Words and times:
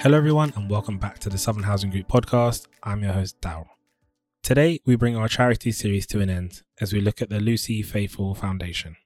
Hello, 0.00 0.18
everyone, 0.18 0.52
and 0.54 0.70
welcome 0.70 0.98
back 0.98 1.18
to 1.20 1.30
the 1.30 1.38
Southern 1.38 1.62
Housing 1.62 1.90
Group 1.90 2.06
podcast. 2.06 2.66
I'm 2.82 3.02
your 3.02 3.14
host, 3.14 3.40
Daryl. 3.40 3.66
Today, 4.42 4.78
we 4.84 4.94
bring 4.94 5.16
our 5.16 5.26
charity 5.26 5.72
series 5.72 6.06
to 6.08 6.20
an 6.20 6.28
end 6.28 6.62
as 6.80 6.92
we 6.92 7.00
look 7.00 7.22
at 7.22 7.30
the 7.30 7.40
Lucy 7.40 7.82
Faithfull 7.82 8.34
Foundation. 8.34 8.96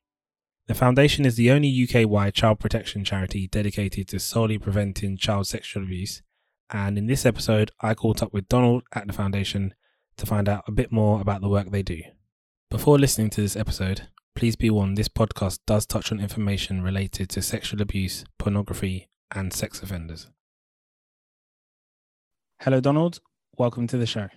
The 0.67 0.75
foundation 0.75 1.25
is 1.25 1.37
the 1.37 1.53
only 1.53 1.89
UK 1.89 2.11
wide 2.11 2.35
child 2.35 2.59
protection 2.59 3.05
charity 3.05 3.47
dedicated 3.47 4.09
to 4.09 4.19
solely 4.19 4.59
preventing 4.59 5.17
child 5.17 5.47
sexual 5.47 5.85
abuse. 5.85 6.23
And 6.71 6.99
in 6.99 7.07
this 7.07 7.25
episode, 7.25 7.71
I 7.81 7.95
caught 7.95 8.23
up 8.23 8.35
with 8.35 8.49
Donald 8.49 8.83
at 8.93 9.07
the 9.07 9.13
foundation 9.13 9.75
to 10.17 10.27
find 10.27 10.49
out 10.49 10.65
a 10.67 10.73
bit 10.73 10.91
more 10.91 11.21
about 11.21 11.41
the 11.41 11.49
work 11.49 11.71
they 11.71 11.83
do. 11.83 12.03
Before 12.69 12.99
listening 12.99 13.31
to 13.31 13.41
this 13.41 13.57
episode, 13.57 14.09
please 14.35 14.57
be 14.57 14.71
warned 14.71 14.99
this 14.99 15.09
podcast 15.09 15.61
does 15.67 15.87
touch 15.87 16.11
on 16.11 16.21
information 16.21 16.83
related 16.83 17.31
to 17.31 17.43
sexual 17.43 17.81
abuse, 17.81 18.25
pornography, 18.39 19.09
and 19.31 19.53
sex 19.53 19.83
offenders. 19.83 20.27
Hello, 22.65 22.79
Donald. 22.79 23.21
Welcome 23.57 23.87
to 23.87 23.97
the 23.97 24.05
show. 24.05 24.29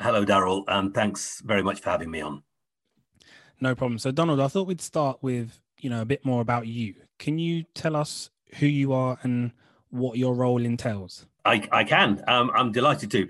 Hello, 0.00 0.24
Daryl, 0.24 0.64
and 0.68 0.94
thanks 0.94 1.42
very 1.44 1.62
much 1.62 1.82
for 1.82 1.90
having 1.90 2.10
me 2.10 2.22
on. 2.22 2.42
No 3.60 3.74
problem. 3.74 3.98
So, 3.98 4.10
Donald, 4.10 4.40
I 4.40 4.48
thought 4.48 4.66
we'd 4.66 4.80
start 4.80 5.18
with 5.20 5.60
you 5.80 5.90
know 5.90 6.00
a 6.00 6.06
bit 6.06 6.24
more 6.24 6.40
about 6.40 6.66
you. 6.66 6.94
Can 7.18 7.38
you 7.38 7.64
tell 7.74 7.94
us 7.94 8.30
who 8.54 8.64
you 8.64 8.94
are 8.94 9.18
and 9.22 9.52
what 9.90 10.16
your 10.16 10.34
role 10.34 10.64
entails? 10.64 11.26
I, 11.44 11.68
I 11.72 11.84
can. 11.84 12.24
Um, 12.26 12.50
I'm 12.54 12.72
delighted 12.72 13.10
to. 13.10 13.28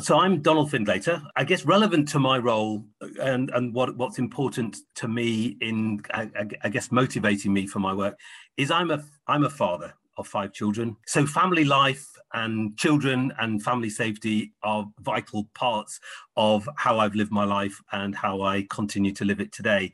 So 0.00 0.18
I'm 0.20 0.42
Donald 0.42 0.70
Findlater. 0.70 1.22
I 1.34 1.44
guess 1.44 1.64
relevant 1.64 2.08
to 2.08 2.18
my 2.18 2.36
role 2.36 2.84
and, 3.22 3.48
and 3.54 3.72
what, 3.72 3.96
what's 3.96 4.18
important 4.18 4.76
to 4.96 5.08
me 5.08 5.56
in, 5.62 6.02
I, 6.12 6.28
I 6.62 6.68
guess, 6.68 6.92
motivating 6.92 7.54
me 7.54 7.66
for 7.66 7.78
my 7.78 7.94
work 7.94 8.18
is 8.58 8.70
I'm 8.70 8.90
a 8.90 9.02
I'm 9.26 9.44
a 9.44 9.50
father 9.50 9.94
of 10.18 10.26
five 10.26 10.52
children. 10.52 10.96
So 11.06 11.26
family 11.26 11.64
life 11.64 12.06
and 12.34 12.76
children 12.76 13.32
and 13.38 13.62
family 13.62 13.90
safety 13.90 14.52
are 14.62 14.86
vital 15.00 15.48
parts 15.54 16.00
of 16.36 16.68
how 16.76 16.98
I've 16.98 17.14
lived 17.14 17.32
my 17.32 17.44
life 17.44 17.80
and 17.92 18.14
how 18.14 18.42
I 18.42 18.66
continue 18.68 19.12
to 19.14 19.24
live 19.24 19.40
it 19.40 19.52
today. 19.52 19.92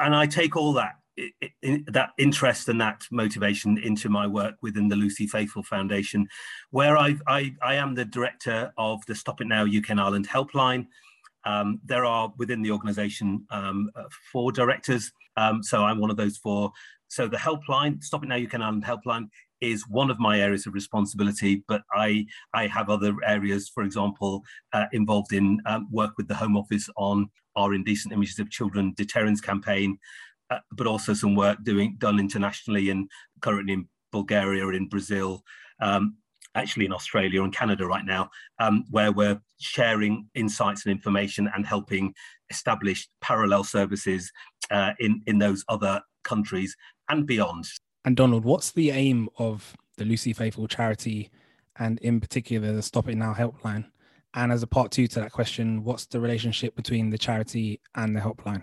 And 0.00 0.16
I 0.16 0.26
take 0.26 0.56
all 0.56 0.72
that 0.72 0.94
that 1.88 2.10
interest 2.18 2.68
and 2.68 2.80
that 2.80 3.02
motivation 3.10 3.76
into 3.78 4.08
my 4.08 4.26
work 4.26 4.54
within 4.62 4.88
the 4.88 4.96
Lucy 4.96 5.26
Faithfull 5.26 5.62
Foundation, 5.62 6.26
where 6.70 6.96
I, 6.96 7.16
I, 7.26 7.54
I 7.62 7.74
am 7.74 7.94
the 7.94 8.04
director 8.06 8.72
of 8.78 9.04
the 9.06 9.14
Stop 9.14 9.40
It 9.42 9.46
Now 9.46 9.64
UK 9.64 9.90
and 9.90 10.00
Ireland 10.00 10.28
helpline. 10.28 10.86
Um, 11.44 11.80
there 11.84 12.04
are 12.04 12.32
within 12.38 12.62
the 12.62 12.70
organisation 12.70 13.44
um, 13.50 13.90
uh, 13.94 14.04
four 14.32 14.52
directors, 14.52 15.12
um, 15.36 15.62
so 15.62 15.84
I'm 15.84 15.98
one 15.98 16.10
of 16.10 16.16
those 16.16 16.38
four. 16.38 16.72
So 17.12 17.28
the 17.28 17.36
helpline, 17.36 18.02
Stop 18.02 18.24
It 18.24 18.28
Now 18.28 18.36
UK 18.36 18.54
and 18.54 18.64
Ireland 18.64 18.86
helpline, 18.86 19.28
is 19.60 19.86
one 19.86 20.10
of 20.10 20.18
my 20.18 20.40
areas 20.40 20.66
of 20.66 20.72
responsibility, 20.72 21.62
but 21.68 21.82
I, 21.92 22.24
I 22.54 22.68
have 22.68 22.88
other 22.88 23.14
areas, 23.26 23.68
for 23.68 23.82
example, 23.82 24.42
uh, 24.72 24.86
involved 24.94 25.34
in 25.34 25.60
um, 25.66 25.88
work 25.90 26.12
with 26.16 26.26
the 26.26 26.34
Home 26.34 26.56
Office 26.56 26.88
on 26.96 27.28
our 27.54 27.74
Indecent 27.74 28.14
Images 28.14 28.38
of 28.38 28.48
Children 28.48 28.94
deterrence 28.96 29.42
campaign, 29.42 29.98
uh, 30.48 30.60
but 30.70 30.86
also 30.86 31.12
some 31.12 31.34
work 31.34 31.58
doing 31.64 31.96
done 31.98 32.18
internationally 32.18 32.88
and 32.88 33.10
currently 33.42 33.74
in 33.74 33.88
Bulgaria, 34.10 34.66
in 34.68 34.88
Brazil, 34.88 35.42
um, 35.82 36.16
actually 36.54 36.86
in 36.86 36.94
Australia 36.94 37.42
and 37.42 37.54
Canada 37.54 37.86
right 37.86 38.06
now, 38.06 38.30
um, 38.58 38.86
where 38.90 39.12
we're 39.12 39.38
sharing 39.60 40.28
insights 40.34 40.86
and 40.86 40.92
information 40.92 41.50
and 41.54 41.66
helping 41.66 42.14
establish 42.48 43.06
parallel 43.20 43.64
services 43.64 44.32
uh, 44.70 44.92
in, 44.98 45.20
in 45.26 45.38
those 45.38 45.62
other 45.68 46.00
countries 46.22 46.74
and 47.08 47.26
beyond. 47.26 47.66
And 48.04 48.16
Donald, 48.16 48.44
what's 48.44 48.72
the 48.72 48.90
aim 48.90 49.28
of 49.38 49.76
the 49.96 50.04
Lucy 50.04 50.32
Faithfull 50.32 50.68
charity 50.68 51.30
and 51.78 51.98
in 52.00 52.20
particular 52.20 52.72
the 52.72 52.82
Stop 52.82 53.08
It 53.08 53.16
Now 53.16 53.34
helpline? 53.34 53.84
And 54.34 54.50
as 54.50 54.62
a 54.62 54.66
part 54.66 54.90
two 54.90 55.06
to 55.08 55.20
that 55.20 55.32
question, 55.32 55.84
what's 55.84 56.06
the 56.06 56.20
relationship 56.20 56.74
between 56.74 57.10
the 57.10 57.18
charity 57.18 57.80
and 57.94 58.16
the 58.16 58.20
helpline? 58.20 58.62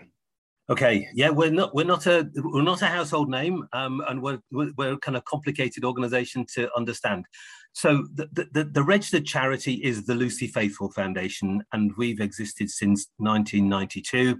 Okay, 0.69 1.07
yeah, 1.15 1.29
we're 1.29 1.51
not 1.51 1.73
we're 1.73 1.83
not 1.83 2.05
a 2.05 2.29
we're 2.35 2.61
not 2.61 2.83
a 2.83 2.87
household 2.87 3.27
name, 3.27 3.67
um, 3.73 4.03
and 4.07 4.21
we're 4.21 4.39
we're 4.51 4.97
kind 4.97 5.17
of 5.17 5.25
complicated 5.25 5.83
organisation 5.83 6.45
to 6.53 6.69
understand. 6.75 7.25
So 7.73 8.05
the, 8.13 8.47
the 8.51 8.65
the 8.65 8.83
registered 8.83 9.25
charity 9.25 9.75
is 9.75 10.05
the 10.05 10.13
Lucy 10.13 10.45
Faithfull 10.45 10.91
Foundation, 10.91 11.63
and 11.73 11.91
we've 11.97 12.19
existed 12.19 12.69
since 12.69 13.07
1992. 13.17 14.39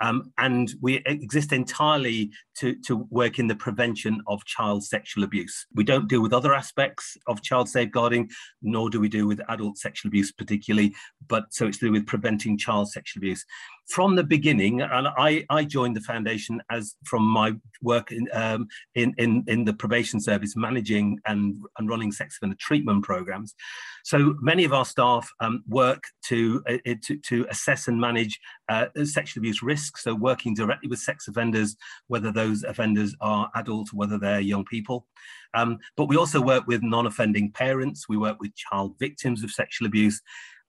Um, 0.00 0.32
and 0.38 0.72
we 0.80 1.02
exist 1.06 1.52
entirely 1.52 2.30
to, 2.58 2.74
to 2.86 3.06
work 3.10 3.38
in 3.38 3.46
the 3.46 3.54
prevention 3.54 4.22
of 4.26 4.44
child 4.44 4.84
sexual 4.84 5.24
abuse. 5.24 5.66
We 5.74 5.84
don't 5.84 6.08
deal 6.08 6.22
with 6.22 6.32
other 6.32 6.54
aspects 6.54 7.16
of 7.26 7.42
child 7.42 7.68
safeguarding, 7.68 8.30
nor 8.62 8.90
do 8.90 9.00
we 9.00 9.08
deal 9.08 9.26
with 9.26 9.40
adult 9.48 9.78
sexual 9.78 10.08
abuse 10.08 10.32
particularly, 10.32 10.94
but 11.28 11.44
so 11.50 11.66
it's 11.66 11.78
to 11.78 11.86
do 11.86 11.92
with 11.92 12.06
preventing 12.06 12.58
child 12.58 12.90
sexual 12.90 13.20
abuse 13.20 13.44
from 13.90 14.14
the 14.14 14.22
beginning, 14.22 14.80
and 14.82 15.08
I, 15.08 15.44
I 15.50 15.64
joined 15.64 15.96
the 15.96 16.00
foundation 16.00 16.62
as 16.70 16.94
from 17.04 17.24
my 17.24 17.52
work 17.82 18.12
in, 18.12 18.28
um, 18.32 18.68
in, 18.94 19.14
in, 19.18 19.42
in, 19.48 19.64
the 19.64 19.72
probation 19.72 20.20
service, 20.20 20.54
managing 20.56 21.18
and, 21.26 21.56
and 21.76 21.88
running 21.88 22.12
sex 22.12 22.36
offender 22.36 22.56
treatment 22.60 23.04
programs. 23.04 23.54
So 24.04 24.36
many 24.40 24.64
of 24.64 24.72
our 24.72 24.84
staff 24.84 25.28
um, 25.40 25.64
work 25.68 26.04
to, 26.26 26.62
uh, 26.68 26.78
to, 27.02 27.18
to, 27.18 27.46
assess 27.50 27.88
and 27.88 28.00
manage 28.00 28.38
uh, 28.68 28.86
sexual 29.04 29.40
abuse 29.40 29.62
risks. 29.62 30.04
So 30.04 30.14
working 30.14 30.54
directly 30.54 30.88
with 30.88 31.00
sex 31.00 31.26
offenders, 31.26 31.76
whether 32.06 32.30
those 32.30 32.62
offenders 32.62 33.16
are 33.20 33.50
adults, 33.56 33.92
whether 33.92 34.18
they're 34.18 34.40
young 34.40 34.64
people. 34.64 35.06
Um, 35.54 35.78
but 35.96 36.06
we 36.06 36.16
also 36.16 36.40
work 36.40 36.66
with 36.68 36.82
non-offending 36.82 37.52
parents. 37.52 38.08
We 38.08 38.16
work 38.16 38.38
with 38.40 38.54
child 38.54 38.94
victims 39.00 39.42
of 39.42 39.50
sexual 39.50 39.86
abuse 39.86 40.22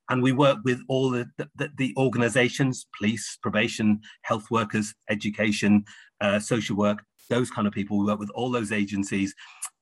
and 0.10 0.22
we 0.22 0.32
work 0.32 0.58
with 0.64 0.82
all 0.88 1.10
the, 1.10 1.30
the, 1.56 1.70
the 1.78 1.94
organizations, 1.98 2.86
police, 2.98 3.38
probation, 3.42 4.02
health 4.24 4.46
workers, 4.52 4.94
education, 5.10 5.86
uh, 6.20 6.40
social 6.40 6.76
work, 6.76 7.00
those 7.30 7.50
kind 7.50 7.68
of 7.68 7.74
people. 7.74 7.98
We 8.00 8.06
work 8.06 8.20
with 8.20 8.32
all 8.32 8.52
those 8.52 8.72
agencies 8.72 9.34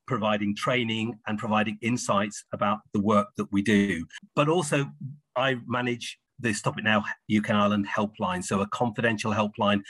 providing 0.07 0.55
training 0.55 1.19
and 1.27 1.37
providing 1.37 1.77
insights 1.81 2.43
about 2.51 2.79
the 2.93 2.99
work 2.99 3.27
that 3.37 3.47
we 3.51 3.61
do. 3.61 4.05
But 4.35 4.49
also, 4.49 4.87
I 5.35 5.57
manage 5.67 6.17
the 6.39 6.53
Stop 6.53 6.79
It 6.79 6.83
Now 6.83 7.03
UK 7.35 7.51
Ireland 7.51 7.87
helpline, 7.87 8.43
so 8.43 8.61
a 8.61 8.67
confidential 8.67 9.31
helpline, 9.31 9.81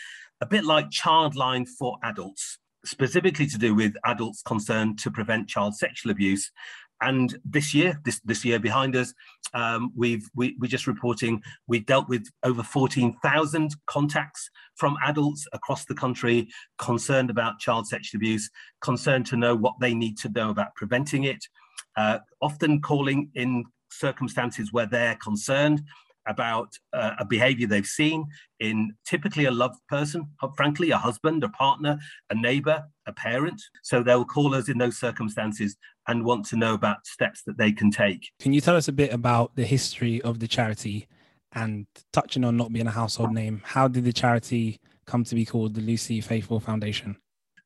a 0.41 0.45
bit 0.45 0.65
like 0.65 0.89
Childline 0.89 1.67
for 1.67 1.97
adults, 2.03 2.57
specifically 2.85 3.45
to 3.47 3.57
do 3.57 3.75
with 3.75 3.93
adults 4.05 4.41
concerned 4.41 4.99
to 4.99 5.11
prevent 5.11 5.47
child 5.47 5.75
sexual 5.75 6.11
abuse 6.11 6.51
and 7.01 7.37
this 7.45 7.73
year, 7.73 7.99
this 8.03 8.19
this 8.25 8.43
year 8.43 8.59
behind 8.59 8.95
us, 8.95 9.13
um, 9.53 9.91
we've 9.95 10.29
we, 10.35 10.55
we're 10.59 10.67
just 10.67 10.87
reporting 10.87 11.41
we 11.67 11.79
dealt 11.79 12.09
with 12.09 12.27
over 12.43 12.63
14,000 12.63 13.75
contacts 13.87 14.49
from 14.75 14.97
adults 15.03 15.47
across 15.53 15.85
the 15.85 15.95
country 15.95 16.49
concerned 16.77 17.29
about 17.29 17.59
child 17.59 17.87
sexual 17.87 18.19
abuse, 18.19 18.49
concerned 18.81 19.25
to 19.27 19.37
know 19.37 19.55
what 19.55 19.75
they 19.79 19.93
need 19.93 20.17
to 20.19 20.29
know 20.29 20.49
about 20.49 20.75
preventing 20.75 21.23
it, 21.23 21.43
uh, 21.95 22.19
often 22.41 22.81
calling 22.81 23.29
in 23.35 23.63
circumstances 23.91 24.71
where 24.71 24.85
they're 24.85 25.15
concerned 25.15 25.81
about 26.27 26.77
uh, 26.93 27.15
a 27.19 27.25
behavior 27.25 27.65
they've 27.65 27.85
seen 27.85 28.25
in 28.59 28.93
typically 29.05 29.45
a 29.45 29.51
loved 29.51 29.79
person, 29.87 30.27
frankly, 30.55 30.91
a 30.91 30.97
husband, 30.97 31.43
a 31.43 31.49
partner, 31.49 31.97
a 32.29 32.35
neighbor, 32.35 32.83
a 33.07 33.13
parent. 33.13 33.61
So 33.83 34.03
they'll 34.03 34.25
call 34.25 34.53
us 34.53 34.69
in 34.69 34.77
those 34.77 34.97
circumstances 34.97 35.75
and 36.09 36.25
want 36.25 36.45
to 36.47 36.57
know 36.57 36.73
about 36.73 37.05
steps 37.05 37.43
that 37.45 37.57
they 37.57 37.71
can 37.71 37.91
take. 37.91 38.31
Can 38.39 38.51
you 38.51 38.59
tell 38.59 38.75
us 38.75 38.87
a 38.87 38.91
bit 38.91 39.13
about 39.13 39.55
the 39.55 39.63
history 39.63 40.21
of 40.23 40.39
the 40.39 40.47
charity 40.47 41.07
and 41.53 41.85
touching 42.11 42.43
on 42.43 42.57
not 42.57 42.73
being 42.73 42.87
a 42.87 42.91
household 42.91 43.31
name? 43.31 43.61
How 43.63 43.87
did 43.87 44.03
the 44.03 44.13
charity 44.13 44.79
come 45.05 45.23
to 45.23 45.35
be 45.35 45.45
called 45.45 45.75
the 45.75 45.81
Lucy 45.81 46.19
Faithfull 46.19 46.59
Foundation? 46.59 47.15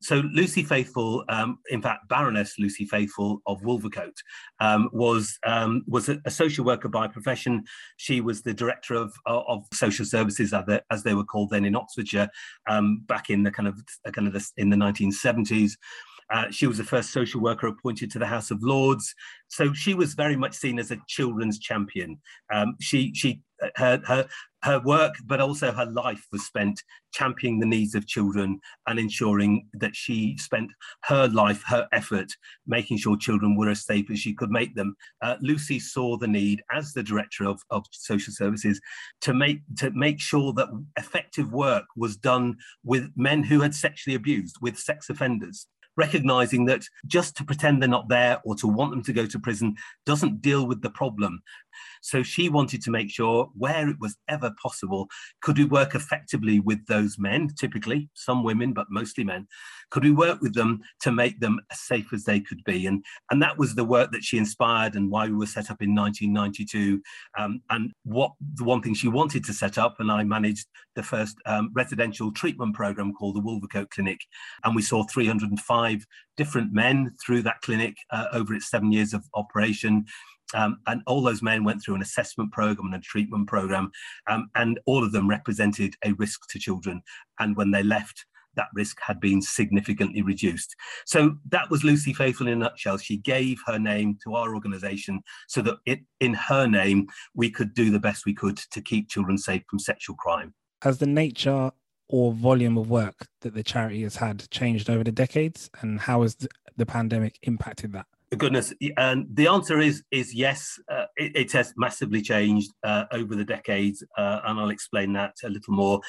So 0.01 0.21
Lucy 0.33 0.63
Faithfull, 0.63 1.23
um, 1.29 1.59
in 1.69 1.81
fact, 1.81 2.09
Baroness 2.09 2.55
Lucy 2.59 2.83
Faithfull 2.83 3.41
of 3.47 3.63
Wolvercote, 3.63 4.17
um, 4.59 4.89
was 4.91 5.39
um, 5.45 5.83
was 5.87 6.09
a, 6.09 6.29
social 6.29 6.65
worker 6.65 6.89
by 6.89 7.07
profession. 7.07 7.63
She 7.95 8.19
was 8.19 8.41
the 8.41 8.53
director 8.53 8.95
of, 8.95 9.13
of 9.25 9.63
social 9.73 10.03
services, 10.03 10.53
as 10.91 11.03
they 11.03 11.13
were 11.13 11.23
called 11.23 11.51
then 11.51 11.63
in 11.63 11.77
Oxfordshire, 11.77 12.27
um, 12.67 13.03
back 13.07 13.29
in 13.29 13.43
the 13.43 13.51
kind 13.51 13.69
of 13.69 13.79
kind 14.11 14.27
of 14.27 14.33
the, 14.33 14.45
in 14.57 14.69
the 14.69 14.75
1970s. 14.75 15.71
Uh, 16.33 16.49
she 16.49 16.65
was 16.65 16.79
the 16.79 16.83
first 16.83 17.11
social 17.11 17.39
worker 17.39 17.67
appointed 17.67 18.09
to 18.11 18.19
the 18.19 18.25
House 18.25 18.49
of 18.49 18.63
Lords, 18.63 19.13
so 19.49 19.71
she 19.71 19.93
was 19.93 20.15
very 20.15 20.35
much 20.35 20.55
seen 20.55 20.79
as 20.79 20.89
a 20.89 20.97
children's 21.07 21.59
champion. 21.59 22.19
Um, 22.51 22.75
she 22.81 23.13
she 23.13 23.41
her 23.75 24.01
her 24.05 24.27
her 24.63 24.79
work, 24.79 25.13
but 25.25 25.39
also 25.39 25.71
her 25.71 25.85
life 25.85 26.25
was 26.31 26.45
spent 26.45 26.81
championing 27.13 27.59
the 27.59 27.65
needs 27.65 27.95
of 27.95 28.07
children 28.07 28.59
and 28.87 28.97
ensuring 28.97 29.67
that 29.73 29.95
she 29.95 30.37
spent 30.37 30.71
her 31.03 31.27
life, 31.27 31.61
her 31.67 31.87
effort, 31.91 32.31
making 32.65 32.97
sure 32.97 33.17
children 33.17 33.55
were 33.55 33.69
as 33.69 33.85
safe 33.85 34.09
as 34.09 34.19
she 34.19 34.33
could 34.33 34.49
make 34.49 34.73
them. 34.73 34.95
Uh, 35.21 35.35
Lucy 35.41 35.79
saw 35.79 36.17
the 36.17 36.27
need 36.27 36.63
as 36.71 36.93
the 36.93 37.03
director 37.03 37.45
of, 37.45 37.61
of 37.69 37.85
social 37.91 38.33
services 38.33 38.81
to 39.21 39.33
make 39.33 39.59
to 39.77 39.91
make 39.91 40.19
sure 40.19 40.51
that 40.53 40.69
effective 40.97 41.51
work 41.51 41.85
was 41.95 42.17
done 42.17 42.55
with 42.83 43.11
men 43.15 43.43
who 43.43 43.61
had 43.61 43.75
sexually 43.75 44.15
abused, 44.15 44.55
with 44.61 44.79
sex 44.79 45.09
offenders 45.09 45.67
recognizing 45.95 46.65
that 46.65 46.83
just 47.05 47.35
to 47.37 47.43
pretend 47.43 47.81
they're 47.81 47.89
not 47.89 48.09
there 48.09 48.41
or 48.45 48.55
to 48.55 48.67
want 48.67 48.91
them 48.91 49.03
to 49.03 49.13
go 49.13 49.25
to 49.25 49.39
prison 49.39 49.75
doesn't 50.05 50.41
deal 50.41 50.67
with 50.67 50.81
the 50.81 50.89
problem. 50.89 51.41
So 52.01 52.23
she 52.23 52.49
wanted 52.49 52.81
to 52.83 52.91
make 52.91 53.09
sure, 53.09 53.49
where 53.55 53.89
it 53.89 53.97
was 53.99 54.17
ever 54.27 54.53
possible, 54.61 55.07
could 55.41 55.57
we 55.57 55.65
work 55.65 55.95
effectively 55.95 56.59
with 56.59 56.85
those 56.87 57.17
men, 57.17 57.49
typically 57.57 58.09
some 58.13 58.43
women, 58.43 58.73
but 58.73 58.87
mostly 58.89 59.23
men? 59.23 59.47
Could 59.89 60.03
we 60.03 60.11
work 60.11 60.41
with 60.41 60.53
them 60.53 60.81
to 61.01 61.11
make 61.11 61.39
them 61.39 61.59
as 61.71 61.79
safe 61.79 62.11
as 62.13 62.23
they 62.23 62.39
could 62.39 62.63
be? 62.63 62.87
And, 62.87 63.03
and 63.31 63.41
that 63.41 63.57
was 63.57 63.75
the 63.75 63.83
work 63.83 64.11
that 64.11 64.23
she 64.23 64.37
inspired 64.37 64.95
and 64.95 65.11
why 65.11 65.27
we 65.27 65.35
were 65.35 65.45
set 65.45 65.69
up 65.69 65.81
in 65.81 65.93
1992. 65.93 67.01
Um, 67.37 67.61
and 67.69 67.91
what 68.03 68.31
the 68.55 68.63
one 68.63 68.81
thing 68.81 68.93
she 68.93 69.07
wanted 69.07 69.43
to 69.45 69.53
set 69.53 69.77
up, 69.77 69.95
and 69.99 70.11
I 70.11 70.23
managed 70.23 70.67
the 70.95 71.03
first 71.03 71.37
um, 71.45 71.71
residential 71.73 72.31
treatment 72.31 72.75
program 72.75 73.13
called 73.13 73.35
the 73.35 73.41
Wolvercote 73.41 73.89
Clinic. 73.91 74.19
And 74.63 74.75
we 74.75 74.81
saw 74.81 75.03
305 75.03 76.05
different 76.37 76.73
men 76.73 77.13
through 77.23 77.43
that 77.43 77.61
clinic 77.61 77.95
uh, 78.11 78.25
over 78.33 78.53
its 78.53 78.69
seven 78.69 78.91
years 78.91 79.13
of 79.13 79.23
operation. 79.35 80.05
Um, 80.53 80.79
and 80.87 81.01
all 81.07 81.21
those 81.21 81.41
men 81.41 81.63
went 81.63 81.83
through 81.83 81.95
an 81.95 82.01
assessment 82.01 82.51
program 82.51 82.87
and 82.87 82.95
a 82.95 82.99
treatment 82.99 83.47
program, 83.47 83.91
um, 84.29 84.49
and 84.55 84.79
all 84.85 85.03
of 85.03 85.11
them 85.11 85.29
represented 85.29 85.95
a 86.05 86.13
risk 86.13 86.47
to 86.49 86.59
children. 86.59 87.01
And 87.39 87.55
when 87.55 87.71
they 87.71 87.83
left, 87.83 88.25
that 88.55 88.67
risk 88.73 88.97
had 89.01 89.19
been 89.19 89.41
significantly 89.41 90.21
reduced. 90.21 90.75
So 91.05 91.37
that 91.49 91.69
was 91.69 91.83
Lucy 91.83 92.13
Faithfull 92.13 92.47
in 92.47 92.53
a 92.53 92.57
nutshell. 92.57 92.97
She 92.97 93.17
gave 93.17 93.57
her 93.65 93.79
name 93.79 94.17
to 94.23 94.35
our 94.35 94.53
organisation 94.53 95.21
so 95.47 95.61
that 95.63 95.77
it, 95.85 96.01
in 96.19 96.33
her 96.35 96.67
name 96.67 97.07
we 97.33 97.49
could 97.49 97.73
do 97.73 97.89
the 97.89 97.99
best 97.99 98.25
we 98.25 98.33
could 98.33 98.57
to 98.57 98.81
keep 98.81 99.09
children 99.09 99.37
safe 99.37 99.63
from 99.69 99.79
sexual 99.79 100.15
crime. 100.15 100.53
Has 100.81 100.99
the 100.99 101.07
nature 101.07 101.71
or 102.09 102.33
volume 102.33 102.77
of 102.77 102.89
work 102.89 103.27
that 103.41 103.53
the 103.53 103.63
charity 103.63 104.03
has 104.03 104.17
had 104.17 104.49
changed 104.51 104.89
over 104.89 105.03
the 105.03 105.11
decades, 105.11 105.69
and 105.81 105.99
how 106.01 106.21
has 106.21 106.37
the 106.75 106.85
pandemic 106.85 107.39
impacted 107.43 107.93
that? 107.93 108.05
Goodness 108.35 108.73
and 108.97 109.25
the 109.33 109.47
answer 109.47 109.79
is 109.79 110.03
is 110.11 110.33
yes 110.33 110.79
uh, 110.91 111.05
it, 111.17 111.35
it, 111.35 111.51
has 111.51 111.73
massively 111.77 112.21
changed 112.21 112.71
uh, 112.83 113.05
over 113.11 113.35
the 113.35 113.45
decades 113.45 114.03
uh, 114.17 114.39
and 114.45 114.59
i'll 114.59 114.69
explain 114.69 115.13
that 115.13 115.33
a 115.43 115.49
little 115.49 115.73
more 115.73 115.99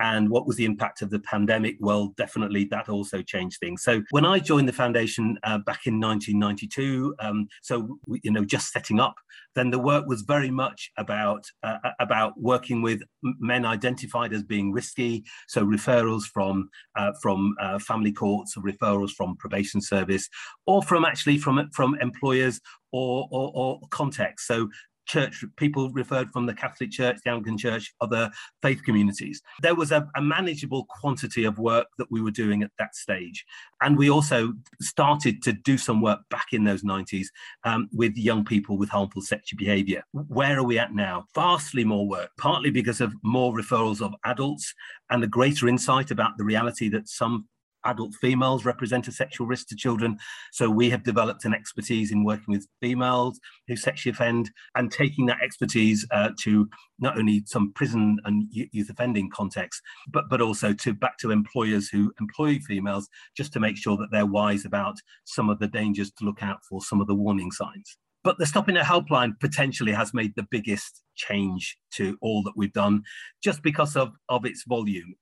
and 0.00 0.30
what 0.30 0.46
was 0.46 0.56
the 0.56 0.64
impact 0.64 1.02
of 1.02 1.10
the 1.10 1.20
pandemic? 1.20 1.76
Well, 1.78 2.14
definitely 2.16 2.64
that 2.70 2.88
also 2.88 3.22
changed 3.22 3.58
things. 3.60 3.82
So 3.82 4.02
when 4.10 4.24
I 4.24 4.38
joined 4.38 4.68
the 4.68 4.72
foundation 4.72 5.38
uh, 5.44 5.58
back 5.58 5.86
in 5.86 6.00
1992, 6.00 7.14
um, 7.20 7.46
so 7.62 7.98
you 8.22 8.30
know 8.30 8.44
just 8.44 8.72
setting 8.72 8.98
up, 8.98 9.14
then 9.54 9.70
the 9.70 9.78
work 9.78 10.06
was 10.06 10.22
very 10.22 10.50
much 10.50 10.90
about 10.96 11.44
uh, 11.62 11.78
about 12.00 12.40
working 12.40 12.82
with 12.82 13.02
men 13.22 13.64
identified 13.64 14.32
as 14.32 14.42
being 14.42 14.72
risky. 14.72 15.24
So 15.48 15.64
referrals 15.64 16.24
from 16.24 16.70
uh, 16.96 17.12
from 17.20 17.54
uh, 17.60 17.78
family 17.78 18.12
courts, 18.12 18.56
or 18.56 18.62
referrals 18.62 19.10
from 19.10 19.36
probation 19.36 19.80
service, 19.82 20.28
or 20.66 20.82
from 20.82 21.04
actually 21.04 21.38
from 21.38 21.70
from 21.72 21.96
employers 22.00 22.60
or, 22.92 23.28
or, 23.30 23.52
or 23.54 23.80
context. 23.90 24.46
So 24.46 24.68
church 25.10 25.44
people 25.56 25.90
referred 25.90 26.30
from 26.30 26.46
the 26.46 26.54
Catholic 26.54 26.90
Church, 26.90 27.18
the 27.24 27.30
Anglican 27.30 27.58
Church, 27.58 27.92
other 28.00 28.30
faith 28.62 28.82
communities. 28.84 29.42
There 29.60 29.74
was 29.74 29.90
a, 29.90 30.08
a, 30.16 30.22
manageable 30.22 30.86
quantity 30.88 31.44
of 31.44 31.58
work 31.58 31.88
that 31.98 32.10
we 32.10 32.20
were 32.20 32.30
doing 32.30 32.62
at 32.62 32.70
that 32.78 32.94
stage. 32.94 33.44
And 33.80 33.98
we 33.98 34.08
also 34.08 34.52
started 34.80 35.42
to 35.42 35.52
do 35.52 35.76
some 35.76 36.00
work 36.00 36.20
back 36.30 36.46
in 36.52 36.62
those 36.62 36.84
90s 36.84 37.26
um, 37.64 37.88
with 37.92 38.16
young 38.16 38.44
people 38.44 38.78
with 38.78 38.88
harmful 38.88 39.22
sexual 39.22 39.58
behavior. 39.58 40.04
Where 40.12 40.58
are 40.58 40.64
we 40.64 40.78
at 40.78 40.94
now? 40.94 41.24
Vastly 41.34 41.84
more 41.84 42.06
work, 42.06 42.30
partly 42.38 42.70
because 42.70 43.00
of 43.00 43.12
more 43.24 43.52
referrals 43.52 44.00
of 44.00 44.14
adults 44.24 44.72
and 45.10 45.24
a 45.24 45.26
greater 45.26 45.66
insight 45.66 46.12
about 46.12 46.38
the 46.38 46.44
reality 46.44 46.88
that 46.90 47.08
some 47.08 47.48
adult 47.84 48.14
females 48.20 48.64
represent 48.64 49.08
a 49.08 49.12
sexual 49.12 49.46
risk 49.46 49.68
to 49.68 49.76
children. 49.76 50.18
So 50.52 50.70
we 50.70 50.90
have 50.90 51.02
developed 51.02 51.44
an 51.44 51.54
expertise 51.54 52.12
in 52.12 52.24
working 52.24 52.52
with 52.52 52.68
females 52.80 53.40
who 53.68 53.76
sexually 53.76 54.12
offend 54.12 54.50
and 54.74 54.90
taking 54.90 55.26
that 55.26 55.42
expertise 55.42 56.06
uh, 56.10 56.30
to 56.42 56.68
not 56.98 57.18
only 57.18 57.42
some 57.46 57.72
prison 57.74 58.18
and 58.24 58.44
youth 58.50 58.90
offending 58.90 59.30
contexts, 59.30 59.82
but, 60.08 60.24
but 60.28 60.40
also 60.40 60.72
to 60.72 60.92
back 60.94 61.18
to 61.18 61.30
employers 61.30 61.88
who 61.88 62.12
employ 62.20 62.58
females 62.58 63.08
just 63.36 63.52
to 63.52 63.60
make 63.60 63.76
sure 63.76 63.96
that 63.96 64.08
they're 64.12 64.26
wise 64.26 64.64
about 64.64 64.96
some 65.24 65.48
of 65.48 65.58
the 65.58 65.68
dangers 65.68 66.10
to 66.12 66.24
look 66.24 66.42
out 66.42 66.58
for, 66.68 66.80
some 66.80 67.00
of 67.00 67.06
the 67.06 67.14
warning 67.14 67.50
signs. 67.50 67.96
But 68.22 68.36
the 68.36 68.44
Stop 68.44 68.68
It 68.68 68.72
Now 68.72 68.82
helpline 68.82 69.32
potentially 69.40 69.92
has 69.92 70.12
made 70.12 70.34
the 70.36 70.46
biggest 70.50 71.02
change 71.16 71.78
to 71.94 72.18
all 72.20 72.42
that 72.42 72.52
we've 72.54 72.72
done 72.72 73.02
just 73.42 73.62
because 73.62 73.96
of, 73.96 74.12
of 74.28 74.44
its 74.44 74.64
volume 74.68 75.14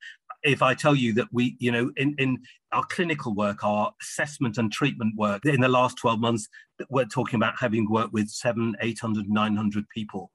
if 0.42 0.62
I 0.62 0.74
tell 0.74 0.94
you 0.94 1.12
that 1.14 1.28
we, 1.32 1.56
you 1.58 1.72
know, 1.72 1.90
in, 1.96 2.14
in 2.18 2.38
our 2.72 2.84
clinical 2.84 3.34
work, 3.34 3.64
our 3.64 3.92
assessment 4.00 4.58
and 4.58 4.70
treatment 4.70 5.16
work 5.16 5.44
in 5.44 5.60
the 5.60 5.68
last 5.68 5.96
12 5.98 6.20
months, 6.20 6.48
we're 6.90 7.04
talking 7.06 7.36
about 7.36 7.54
having 7.58 7.90
worked 7.90 8.12
with 8.12 8.28
seven, 8.28 8.76
800, 8.80 9.28
900 9.28 9.88
people. 9.88 10.30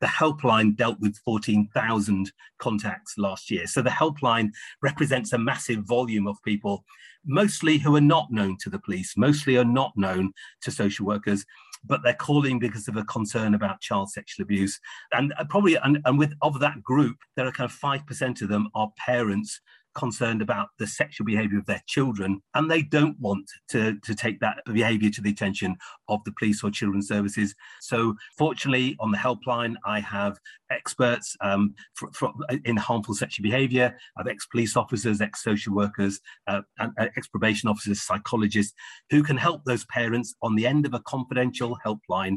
The 0.00 0.06
helpline 0.06 0.76
dealt 0.76 1.00
with 1.00 1.18
14,000 1.24 2.30
contacts 2.58 3.14
last 3.18 3.50
year. 3.50 3.66
So 3.66 3.82
the 3.82 3.90
helpline 3.90 4.50
represents 4.80 5.32
a 5.32 5.38
massive 5.38 5.80
volume 5.84 6.28
of 6.28 6.36
people, 6.44 6.84
mostly 7.26 7.78
who 7.78 7.96
are 7.96 8.00
not 8.00 8.30
known 8.30 8.56
to 8.60 8.70
the 8.70 8.78
police, 8.78 9.14
mostly 9.16 9.56
are 9.56 9.64
not 9.64 9.92
known 9.96 10.32
to 10.62 10.70
social 10.70 11.04
workers, 11.04 11.44
but 11.84 12.00
they're 12.02 12.14
calling 12.14 12.58
because 12.58 12.88
of 12.88 12.96
a 12.96 13.04
concern 13.04 13.54
about 13.54 13.80
child 13.80 14.10
sexual 14.10 14.42
abuse. 14.42 14.78
And 15.12 15.32
uh, 15.38 15.44
probably, 15.48 15.76
and, 15.76 15.98
and 16.04 16.18
with 16.18 16.34
of 16.42 16.60
that 16.60 16.82
group, 16.82 17.16
there 17.36 17.46
are 17.46 17.52
kind 17.52 17.70
of 17.70 17.76
5% 17.76 18.42
of 18.42 18.48
them 18.48 18.68
are 18.74 18.90
parents 18.96 19.60
concerned 19.98 20.40
about 20.40 20.68
the 20.78 20.86
sexual 20.86 21.26
behavior 21.26 21.58
of 21.58 21.66
their 21.66 21.82
children 21.86 22.40
and 22.54 22.70
they 22.70 22.82
don't 22.82 23.18
want 23.18 23.50
to, 23.68 23.98
to 24.04 24.14
take 24.14 24.38
that 24.40 24.58
behavior 24.72 25.10
to 25.10 25.20
the 25.20 25.30
attention 25.30 25.76
of 26.08 26.22
the 26.24 26.32
police 26.38 26.62
or 26.62 26.70
children's 26.70 27.08
services. 27.08 27.54
So 27.80 28.14
fortunately 28.36 28.96
on 29.00 29.10
the 29.10 29.18
helpline, 29.18 29.74
I 29.84 30.00
have 30.00 30.38
experts 30.70 31.36
um, 31.40 31.74
for, 31.94 32.10
for, 32.12 32.32
in 32.64 32.76
harmful 32.76 33.14
sexual 33.14 33.42
behavior, 33.42 33.96
I 34.16 34.20
have 34.20 34.28
ex-police 34.28 34.76
officers, 34.76 35.20
ex-social 35.20 35.74
workers, 35.74 36.20
uh, 36.46 36.62
and 36.78 36.92
uh, 36.98 37.06
ex-probation 37.16 37.68
officers, 37.68 38.02
psychologists, 38.02 38.74
who 39.10 39.22
can 39.22 39.36
help 39.36 39.64
those 39.64 39.84
parents 39.86 40.34
on 40.42 40.54
the 40.54 40.66
end 40.66 40.86
of 40.86 40.94
a 40.94 41.00
confidential 41.00 41.76
helpline 41.84 42.36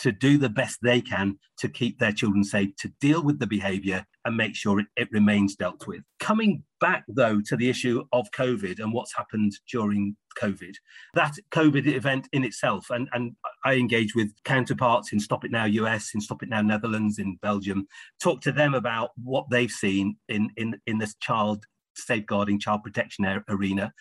to 0.00 0.12
do 0.12 0.38
the 0.38 0.48
best 0.48 0.78
they 0.82 1.00
can 1.00 1.38
to 1.58 1.68
keep 1.68 1.98
their 1.98 2.12
children 2.12 2.44
safe, 2.44 2.70
to 2.76 2.92
deal 3.00 3.22
with 3.22 3.38
the 3.38 3.46
behavior 3.46 4.04
and 4.24 4.36
make 4.36 4.56
sure 4.56 4.80
it, 4.80 4.86
it, 4.96 5.08
remains 5.12 5.54
dealt 5.54 5.86
with. 5.86 6.00
Coming 6.18 6.64
back, 6.80 7.04
though, 7.08 7.40
to 7.46 7.56
the 7.56 7.68
issue 7.68 8.02
of 8.12 8.26
COVID 8.36 8.80
and 8.80 8.92
what's 8.92 9.14
happened 9.14 9.52
during 9.70 10.16
COVID, 10.40 10.74
that 11.14 11.34
COVID 11.52 11.86
event 11.86 12.28
in 12.32 12.44
itself, 12.44 12.86
and, 12.90 13.08
and 13.12 13.32
I 13.64 13.74
engage 13.74 14.14
with 14.14 14.32
counterparts 14.44 15.12
in 15.12 15.20
Stop 15.20 15.44
It 15.44 15.50
Now 15.50 15.66
US, 15.66 16.10
in 16.14 16.20
Stop 16.20 16.42
It 16.42 16.48
Now 16.48 16.62
Netherlands, 16.62 17.18
in 17.18 17.36
Belgium, 17.42 17.86
talk 18.20 18.40
to 18.42 18.52
them 18.52 18.74
about 18.74 19.10
what 19.22 19.46
they've 19.50 19.70
seen 19.70 20.16
in, 20.28 20.50
in, 20.56 20.80
in 20.86 20.98
this 20.98 21.14
child 21.20 21.64
safeguarding, 21.96 22.58
child 22.58 22.82
protection 22.82 23.24
arena. 23.48 23.92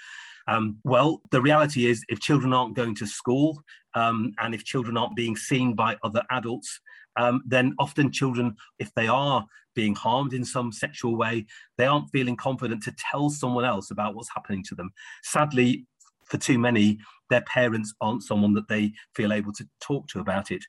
Um, 0.48 0.78
well, 0.84 1.22
the 1.32 1.42
reality 1.42 1.86
is, 1.86 2.04
if 2.10 2.20
children 2.20 2.54
aren't 2.54 2.76
going 2.76 2.96
to 2.96 3.08
school 3.08 3.64
um, 3.94 4.34
and 4.40 4.54
if 4.54 4.64
children 4.64 4.98
aren't 4.98 5.16
being 5.16 5.36
seen 5.36 5.74
by 5.76 5.98
other 6.04 6.24
adults, 6.32 6.80
um, 7.16 7.42
then 7.46 7.76
often 7.80 8.12
children, 8.12 8.56
if 8.80 8.94
they 8.96 9.08
are 9.08 9.46
being 9.76 9.96
harmed 9.96 10.34
in 10.34 10.46
some 10.46 10.72
sexual 10.72 11.16
way, 11.16 11.46
they 11.78 11.86
aren't 11.86 12.10
feeling 12.12 12.36
confident 12.36 12.84
to 12.84 12.94
tell 13.12 13.30
someone 13.30 13.66
else 13.66 13.92
about 13.92 14.16
what's 14.16 14.34
happening 14.34 14.64
to 14.68 14.76
them. 14.76 14.92
Sadly, 15.24 15.86
for 16.26 16.38
too 16.38 16.60
many, 16.60 17.00
their 17.30 17.42
parents 17.42 17.94
aren't 18.02 18.24
someone 18.24 18.54
that 18.54 18.68
they 18.68 18.94
feel 19.16 19.34
able 19.34 19.54
to 19.54 19.68
talk 19.82 20.08
to 20.08 20.20
about 20.20 20.52
it. 20.52 20.64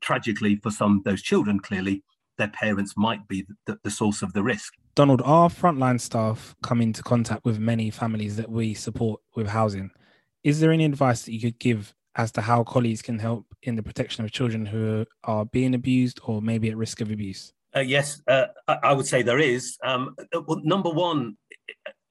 Tragically, 0.00 0.56
for 0.56 0.70
some 0.70 1.02
those 1.04 1.22
children, 1.22 1.60
clearly, 1.60 2.02
their 2.38 2.48
parents 2.48 2.94
might 2.96 3.26
be 3.28 3.46
the, 3.66 3.78
the 3.82 3.90
source 3.90 4.22
of 4.22 4.32
the 4.32 4.42
risk. 4.42 4.74
Donald, 4.96 5.20
our 5.26 5.50
frontline 5.50 6.00
staff 6.00 6.56
come 6.62 6.80
into 6.80 7.02
contact 7.02 7.44
with 7.44 7.58
many 7.58 7.90
families 7.90 8.36
that 8.36 8.50
we 8.50 8.72
support 8.72 9.20
with 9.34 9.46
housing. 9.46 9.90
Is 10.42 10.58
there 10.58 10.72
any 10.72 10.86
advice 10.86 11.22
that 11.22 11.32
you 11.32 11.40
could 11.40 11.58
give 11.58 11.94
as 12.14 12.32
to 12.32 12.40
how 12.40 12.64
colleagues 12.64 13.02
can 13.02 13.18
help 13.18 13.44
in 13.62 13.76
the 13.76 13.82
protection 13.82 14.24
of 14.24 14.32
children 14.32 14.64
who 14.64 15.04
are 15.24 15.44
being 15.44 15.74
abused 15.74 16.18
or 16.24 16.40
maybe 16.40 16.70
at 16.70 16.78
risk 16.78 17.02
of 17.02 17.10
abuse? 17.10 17.52
Uh, 17.76 17.80
yes, 17.80 18.22
uh, 18.26 18.46
I, 18.68 18.94
would 18.94 19.06
say 19.06 19.20
there 19.20 19.38
is. 19.38 19.76
Um, 19.84 20.16
uh, 20.34 20.40
number 20.64 20.88
one, 20.88 21.36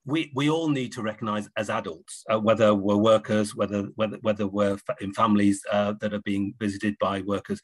we, 0.05 0.31
we 0.35 0.51
all 0.51 0.69
need 0.69 0.91
to 0.91 1.01
recognize 1.01 1.49
as 1.57 1.71
adults, 1.71 2.23
uh, 2.31 2.39
whether 2.39 2.75
we're 2.75 2.97
workers, 2.97 3.55
whether 3.55 3.87
whether 3.95 4.17
whether 4.21 4.45
we're 4.45 4.77
in 5.01 5.11
families 5.13 5.59
uh, 5.71 5.95
that 6.01 6.13
are 6.13 6.21
being 6.21 6.53
visited 6.59 6.95
by 6.99 7.21
workers, 7.21 7.59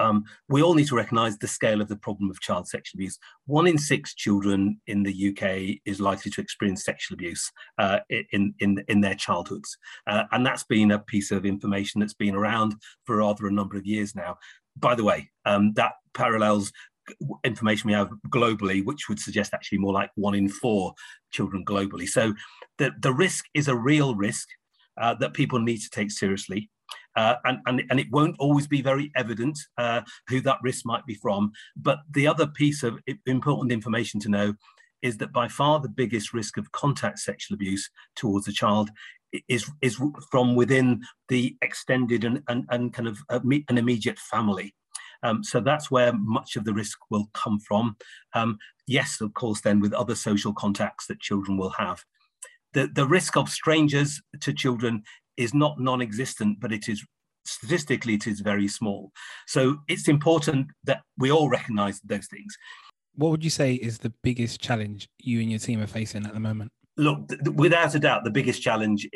um, 0.00 0.24
we 0.48 0.62
all 0.62 0.74
need 0.74 0.88
to 0.88 0.96
recognise 0.96 1.38
the 1.38 1.46
scale 1.46 1.80
of 1.80 1.88
the 1.88 1.96
problem 1.96 2.30
of 2.30 2.40
child 2.40 2.66
sexual 2.66 2.98
abuse. 2.98 3.18
One 3.46 3.66
in 3.66 3.78
six 3.78 4.14
children 4.14 4.80
in 4.86 5.02
the 5.02 5.28
UK 5.28 5.80
is 5.84 6.00
likely 6.00 6.30
to 6.32 6.40
experience 6.40 6.84
sexual 6.84 7.14
abuse 7.14 7.50
uh, 7.78 8.00
in, 8.32 8.54
in, 8.60 8.82
in 8.88 9.00
their 9.00 9.14
childhoods. 9.14 9.76
Uh, 10.06 10.24
and 10.32 10.44
that's 10.44 10.64
been 10.64 10.90
a 10.90 10.98
piece 10.98 11.30
of 11.30 11.44
information 11.44 12.00
that's 12.00 12.14
been 12.14 12.34
around 12.34 12.74
for 13.04 13.16
rather 13.16 13.46
a 13.46 13.52
number 13.52 13.76
of 13.76 13.86
years 13.86 14.14
now. 14.14 14.36
By 14.76 14.94
the 14.94 15.04
way, 15.04 15.30
um, 15.44 15.72
that 15.74 15.92
parallels 16.14 16.72
information 17.44 17.88
we 17.88 17.94
have 17.94 18.10
globally, 18.28 18.84
which 18.84 19.08
would 19.08 19.18
suggest 19.18 19.52
actually 19.52 19.78
more 19.78 19.92
like 19.92 20.10
one 20.14 20.34
in 20.34 20.48
four 20.48 20.94
children 21.32 21.64
globally. 21.64 22.06
So 22.06 22.34
the, 22.78 22.92
the 23.00 23.12
risk 23.12 23.46
is 23.54 23.68
a 23.68 23.76
real 23.76 24.14
risk. 24.14 24.48
uh, 25.00 25.14
that 25.14 25.34
people 25.34 25.58
need 25.58 25.78
to 25.78 25.90
take 25.90 26.10
seriously. 26.10 26.70
Uh, 27.16 27.34
and, 27.44 27.58
and, 27.66 27.82
and 27.90 27.98
it 27.98 28.06
won't 28.10 28.36
always 28.38 28.66
be 28.66 28.82
very 28.82 29.10
evident 29.16 29.58
uh, 29.78 30.00
who 30.28 30.40
that 30.40 30.58
risk 30.62 30.86
might 30.86 31.04
be 31.06 31.14
from. 31.14 31.50
But 31.76 31.98
the 32.10 32.26
other 32.26 32.46
piece 32.46 32.82
of 32.82 32.98
important 33.26 33.72
information 33.72 34.20
to 34.20 34.28
know 34.28 34.54
is 35.02 35.16
that 35.16 35.32
by 35.32 35.48
far 35.48 35.80
the 35.80 35.88
biggest 35.88 36.32
risk 36.32 36.56
of 36.56 36.72
contact 36.72 37.18
sexual 37.18 37.54
abuse 37.54 37.90
towards 38.16 38.46
a 38.48 38.52
child 38.52 38.90
is 39.48 39.70
is 39.80 40.00
from 40.30 40.56
within 40.56 41.00
the 41.28 41.56
extended 41.62 42.24
and, 42.24 42.42
and, 42.48 42.64
and 42.70 42.92
kind 42.92 43.08
of 43.08 43.18
an 43.30 43.78
immediate 43.78 44.18
family. 44.18 44.74
Um, 45.22 45.44
so 45.44 45.60
that's 45.60 45.90
where 45.90 46.12
much 46.12 46.56
of 46.56 46.64
the 46.64 46.72
risk 46.74 46.98
will 47.10 47.28
come 47.34 47.60
from. 47.60 47.96
Um, 48.34 48.58
yes, 48.86 49.20
of 49.20 49.34
course, 49.34 49.60
then 49.60 49.80
with 49.80 49.92
other 49.92 50.14
social 50.14 50.52
contacts 50.52 51.06
that 51.06 51.20
children 51.20 51.58
will 51.58 51.70
have. 51.70 52.02
The, 52.72 52.88
the 52.92 53.06
risk 53.06 53.36
of 53.36 53.48
strangers 53.48 54.22
to 54.40 54.52
children 54.52 55.02
is 55.36 55.54
not 55.54 55.80
non-existent, 55.80 56.58
but 56.60 56.72
it 56.72 56.88
is 56.88 57.04
statistically 57.44 58.14
it 58.14 58.26
is 58.26 58.40
very 58.40 58.68
small. 58.68 59.12
So 59.46 59.78
it's 59.88 60.08
important 60.08 60.68
that 60.84 61.00
we 61.18 61.30
all 61.32 61.48
recognize 61.48 62.00
those 62.00 62.26
things. 62.26 62.54
What 63.14 63.30
would 63.30 63.44
you 63.44 63.50
say 63.50 63.74
is 63.74 63.98
the 63.98 64.12
biggest 64.22 64.60
challenge 64.60 65.08
you 65.18 65.40
and 65.40 65.50
your 65.50 65.58
team 65.58 65.80
are 65.80 65.86
facing 65.86 66.26
at 66.26 66.34
the 66.34 66.40
moment? 66.40 66.70
Look, 66.96 67.30
without 67.54 67.94
a 67.94 67.98
doubt, 67.98 68.24
the 68.24 68.30
biggest 68.30 68.62
challenge 68.62 69.08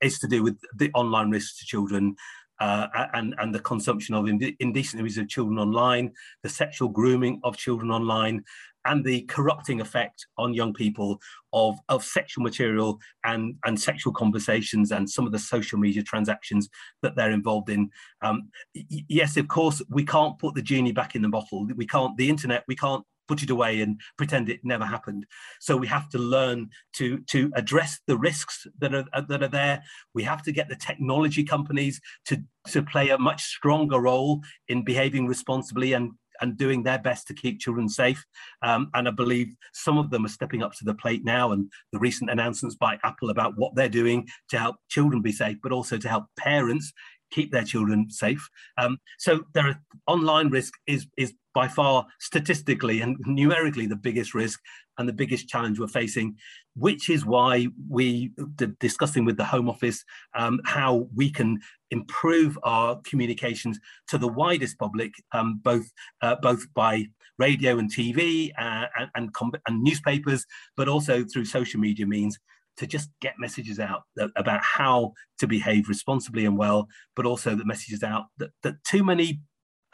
is 0.00 0.18
to 0.20 0.26
do 0.26 0.42
with 0.42 0.58
the 0.74 0.90
online 0.94 1.30
risks 1.30 1.58
to 1.58 1.66
children 1.66 2.16
uh, 2.60 2.86
and, 3.14 3.34
and 3.38 3.54
the 3.54 3.60
consumption 3.60 4.14
of 4.14 4.28
indecent 4.28 5.00
images 5.00 5.18
of 5.18 5.28
children 5.28 5.58
online, 5.58 6.12
the 6.42 6.48
sexual 6.48 6.88
grooming 6.88 7.40
of 7.42 7.56
children 7.56 7.90
online, 7.90 8.44
and 8.86 9.04
the 9.04 9.22
corrupting 9.22 9.80
effect 9.80 10.26
on 10.38 10.54
young 10.54 10.72
people 10.72 11.20
of, 11.52 11.76
of 11.88 12.04
sexual 12.04 12.42
material 12.42 12.98
and, 13.24 13.54
and 13.64 13.78
sexual 13.78 14.12
conversations 14.12 14.90
and 14.92 15.08
some 15.08 15.26
of 15.26 15.32
the 15.32 15.38
social 15.38 15.78
media 15.78 16.02
transactions 16.02 16.68
that 17.02 17.14
they're 17.16 17.32
involved 17.32 17.68
in. 17.68 17.90
Um, 18.22 18.48
yes, 18.74 19.36
of 19.36 19.48
course, 19.48 19.82
we 19.90 20.04
can't 20.04 20.38
put 20.38 20.54
the 20.54 20.62
genie 20.62 20.92
back 20.92 21.14
in 21.14 21.22
the 21.22 21.28
bottle. 21.28 21.66
We 21.76 21.86
can't, 21.86 22.16
the 22.16 22.28
internet, 22.28 22.64
we 22.68 22.76
can't 22.76 23.04
put 23.30 23.44
it 23.44 23.50
away 23.50 23.80
and 23.80 24.00
pretend 24.18 24.48
it 24.48 24.60
never 24.64 24.84
happened. 24.84 25.24
So 25.60 25.76
we 25.76 25.86
have 25.86 26.08
to 26.08 26.18
learn 26.18 26.70
to, 26.94 27.18
to 27.28 27.52
address 27.54 28.00
the 28.08 28.18
risks 28.18 28.66
that 28.80 28.92
are, 28.92 29.04
that 29.28 29.42
are 29.44 29.48
there. 29.48 29.84
We 30.14 30.24
have 30.24 30.42
to 30.42 30.52
get 30.52 30.68
the 30.68 30.74
technology 30.74 31.44
companies 31.44 32.00
to, 32.26 32.42
to 32.72 32.82
play 32.82 33.10
a 33.10 33.18
much 33.18 33.42
stronger 33.44 34.00
role 34.00 34.40
in 34.66 34.84
behaving 34.84 35.28
responsibly 35.28 35.92
and 35.92 36.10
and 36.42 36.56
doing 36.56 36.82
their 36.82 36.98
best 36.98 37.26
to 37.26 37.34
keep 37.34 37.60
children 37.60 37.86
safe. 37.86 38.24
Um, 38.62 38.90
and 38.94 39.06
I 39.06 39.10
believe 39.10 39.54
some 39.74 39.98
of 39.98 40.08
them 40.08 40.24
are 40.24 40.36
stepping 40.38 40.62
up 40.62 40.72
to 40.76 40.86
the 40.86 40.94
plate 40.94 41.22
now. 41.22 41.52
And 41.52 41.70
the 41.92 41.98
recent 41.98 42.30
announcements 42.30 42.76
by 42.76 42.98
Apple 43.04 43.28
about 43.28 43.58
what 43.58 43.74
they're 43.74 43.90
doing 43.90 44.26
to 44.48 44.58
help 44.58 44.76
children 44.88 45.20
be 45.20 45.32
safe, 45.32 45.58
but 45.62 45.70
also 45.70 45.98
to 45.98 46.08
help 46.08 46.24
parents 46.38 46.94
keep 47.30 47.52
their 47.52 47.64
children 47.64 48.10
safe. 48.10 48.48
Um, 48.78 48.98
so 49.18 49.42
there 49.54 49.68
are 49.68 49.80
online 50.06 50.48
risk 50.48 50.74
is 50.86 51.06
is 51.16 51.34
by 51.54 51.68
far 51.68 52.06
statistically 52.18 53.00
and 53.00 53.16
numerically 53.26 53.86
the 53.86 53.96
biggest 53.96 54.34
risk 54.34 54.60
and 54.98 55.08
the 55.08 55.12
biggest 55.12 55.48
challenge 55.48 55.78
we're 55.78 55.88
facing, 55.88 56.36
which 56.76 57.08
is 57.08 57.24
why 57.24 57.66
we 57.88 58.30
discussing 58.78 59.24
with 59.24 59.36
the 59.36 59.44
Home 59.44 59.68
Office 59.68 60.04
um, 60.34 60.60
how 60.64 61.08
we 61.14 61.30
can 61.30 61.58
improve 61.90 62.58
our 62.62 63.00
communications 63.02 63.78
to 64.08 64.18
the 64.18 64.28
widest 64.28 64.78
public, 64.78 65.12
um, 65.32 65.60
both 65.62 65.90
uh, 66.22 66.36
both 66.40 66.72
by 66.74 67.06
radio 67.38 67.78
and 67.78 67.92
TV 67.92 68.50
uh, 68.58 68.86
and, 68.98 69.30
and, 69.40 69.56
and 69.66 69.82
newspapers, 69.82 70.44
but 70.76 70.88
also 70.88 71.24
through 71.24 71.46
social 71.46 71.80
media 71.80 72.06
means 72.06 72.38
to 72.76 72.86
just 72.86 73.10
get 73.20 73.34
messages 73.38 73.78
out 73.78 74.02
about 74.36 74.62
how 74.62 75.12
to 75.38 75.46
behave 75.46 75.88
responsibly 75.88 76.46
and 76.46 76.56
well, 76.56 76.88
but 77.14 77.26
also 77.26 77.54
the 77.54 77.64
messages 77.64 78.02
out 78.02 78.24
that, 78.38 78.50
that 78.62 78.74
too 78.84 79.04
many 79.04 79.40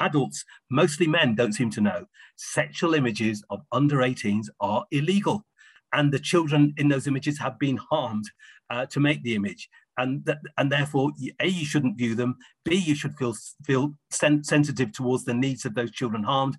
adults, 0.00 0.45
mostly 0.71 1.07
men, 1.07 1.35
don't 1.35 1.53
seem 1.53 1.71
to 1.71 1.81
know. 1.81 2.07
Sexual 2.37 2.95
images 2.95 3.43
of 3.50 3.61
under 3.73 3.99
18s 3.99 4.47
are 4.61 4.85
illegal. 4.91 5.45
And 5.93 6.12
the 6.12 6.19
children 6.19 6.75
in 6.76 6.88
those 6.88 7.07
images 7.07 7.38
have 7.38 7.59
been 7.59 7.76
harmed 7.76 8.25
uh, 8.71 8.87
to 8.87 9.00
make 9.00 9.23
the 9.23 9.35
image. 9.35 9.69
And, 9.99 10.25
that, 10.26 10.38
and 10.59 10.71
therefore, 10.71 11.12
A, 11.41 11.47
you 11.47 11.65
shouldn't 11.65 11.97
view 11.97 12.15
them. 12.15 12.37
B, 12.65 12.75
you 12.75 12.95
should 12.95 13.15
feel, 13.17 13.35
feel 13.65 13.95
sen 14.11 14.45
sensitive 14.45 14.93
towards 14.93 15.25
the 15.25 15.33
needs 15.33 15.65
of 15.65 15.75
those 15.75 15.91
children 15.91 16.23
harmed. 16.23 16.57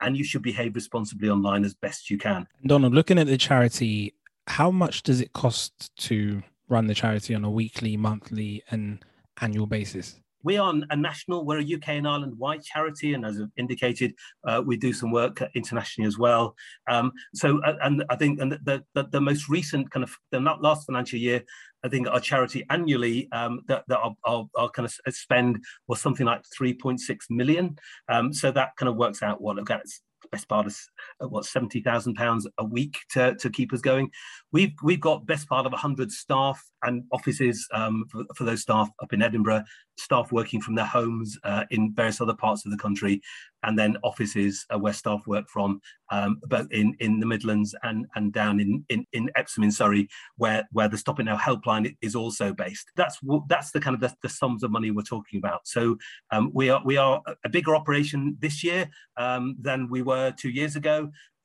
And 0.00 0.16
you 0.16 0.24
should 0.24 0.42
behave 0.42 0.74
responsibly 0.74 1.28
online 1.28 1.64
as 1.64 1.74
best 1.74 2.10
you 2.10 2.18
can. 2.18 2.46
Donald, 2.64 2.94
looking 2.94 3.18
at 3.18 3.26
the 3.26 3.38
charity, 3.38 4.14
how 4.46 4.70
much 4.70 5.02
does 5.02 5.20
it 5.20 5.32
cost 5.32 5.90
to 5.96 6.42
run 6.68 6.86
the 6.86 6.94
charity 6.94 7.34
on 7.34 7.44
a 7.44 7.50
weekly, 7.50 7.96
monthly, 7.96 8.62
and 8.70 9.04
annual 9.40 9.66
basis? 9.66 10.20
We 10.46 10.58
are 10.58 10.72
a 10.90 10.96
national, 10.96 11.44
we're 11.44 11.58
a 11.58 11.74
UK 11.74 11.88
and 11.88 12.06
Ireland 12.06 12.38
wide 12.38 12.62
charity, 12.62 13.14
and 13.14 13.26
as 13.26 13.40
I've 13.40 13.50
indicated, 13.56 14.14
uh, 14.46 14.62
we 14.64 14.76
do 14.76 14.92
some 14.92 15.10
work 15.10 15.42
internationally 15.56 16.06
as 16.06 16.18
well. 16.18 16.54
Um, 16.88 17.10
so, 17.34 17.60
uh, 17.64 17.74
and 17.82 18.04
I 18.10 18.14
think 18.14 18.40
and 18.40 18.52
the, 18.52 18.84
the, 18.94 19.08
the, 19.10 19.20
most 19.20 19.48
recent 19.48 19.90
kind 19.90 20.04
of 20.04 20.14
the 20.30 20.38
last 20.38 20.86
financial 20.86 21.18
year, 21.18 21.42
I 21.84 21.88
think 21.88 22.06
our 22.06 22.20
charity 22.20 22.64
annually 22.70 23.28
um, 23.32 23.62
that, 23.66 23.82
that 23.88 23.98
our, 23.98 24.14
our, 24.24 24.48
our, 24.56 24.70
kind 24.70 24.86
of 24.86 25.14
spend 25.14 25.64
was 25.88 26.00
something 26.00 26.26
like 26.26 26.42
3.6 26.56 27.00
million. 27.28 27.76
Um, 28.08 28.32
so 28.32 28.52
that 28.52 28.76
kind 28.76 28.88
of 28.88 28.94
works 28.94 29.24
out 29.24 29.40
what 29.40 29.58
again 29.58 29.80
it's 29.82 30.00
best 30.30 30.48
part 30.48 30.66
of 30.66 30.76
uh, 31.22 31.28
what 31.28 31.44
seventy 31.44 31.80
thousand 31.80 32.14
pounds 32.14 32.46
a 32.58 32.64
week 32.64 32.98
to, 33.10 33.34
to 33.36 33.50
keep 33.50 33.72
us 33.72 33.80
going. 33.80 34.10
We've 34.52 34.74
we've 34.82 35.00
got 35.00 35.26
best 35.26 35.48
part 35.48 35.66
of 35.66 35.72
hundred 35.72 36.10
staff 36.10 36.62
and 36.82 37.04
offices 37.12 37.66
um, 37.72 38.04
for, 38.10 38.24
for, 38.34 38.44
those 38.44 38.62
staff 38.62 38.88
up 39.02 39.12
in 39.12 39.22
Edinburgh, 39.22 39.64
staff 39.98 40.30
working 40.32 40.60
from 40.60 40.74
their 40.74 40.86
homes 40.86 41.36
uh, 41.44 41.64
in 41.70 41.92
various 41.94 42.20
other 42.20 42.34
parts 42.34 42.64
of 42.64 42.70
the 42.70 42.78
country, 42.78 43.20
and 43.62 43.78
then 43.78 43.96
offices 44.04 44.64
uh, 44.72 44.78
where 44.78 44.92
staff 44.92 45.20
work 45.26 45.48
from, 45.48 45.80
um, 46.10 46.38
both 46.44 46.68
in, 46.70 46.94
in 47.00 47.18
the 47.18 47.26
Midlands 47.26 47.74
and, 47.82 48.06
and 48.14 48.32
down 48.32 48.60
in, 48.60 48.84
in, 48.88 49.04
in 49.12 49.28
Epsom 49.34 49.64
in 49.64 49.72
Surrey, 49.72 50.08
where, 50.36 50.66
where 50.72 50.88
the 50.88 50.96
Stop 50.96 51.18
It 51.20 51.24
Now 51.24 51.36
helpline 51.36 51.96
is 52.00 52.14
also 52.14 52.52
based. 52.52 52.90
That's 52.96 53.18
that's 53.48 53.72
the 53.72 53.80
kind 53.80 53.94
of 53.94 54.00
the, 54.00 54.14
the 54.22 54.28
sums 54.28 54.62
of 54.62 54.70
money 54.70 54.90
we're 54.90 55.02
talking 55.02 55.38
about. 55.38 55.66
So 55.66 55.96
um, 56.30 56.50
we 56.54 56.70
are 56.70 56.80
we 56.84 56.96
are 56.96 57.20
a 57.44 57.48
bigger 57.48 57.74
operation 57.74 58.36
this 58.38 58.62
year 58.62 58.88
um, 59.16 59.56
than 59.60 59.88
we 59.90 60.02
were 60.02 60.32
two 60.32 60.50
years 60.50 60.76
ago 60.76 60.95